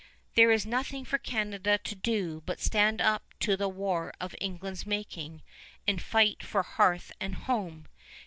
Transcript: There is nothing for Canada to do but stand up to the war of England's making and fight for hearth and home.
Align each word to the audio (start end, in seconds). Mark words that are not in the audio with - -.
There 0.33 0.49
is 0.51 0.65
nothing 0.65 1.05
for 1.05 1.19
Canada 1.19 1.77
to 1.77 1.93
do 1.93 2.41
but 2.47 2.59
stand 2.59 2.99
up 2.99 3.21
to 3.41 3.55
the 3.55 3.69
war 3.69 4.11
of 4.19 4.33
England's 4.41 4.83
making 4.87 5.43
and 5.85 6.01
fight 6.01 6.41
for 6.41 6.63
hearth 6.63 7.11
and 7.19 7.35
home. 7.35 7.87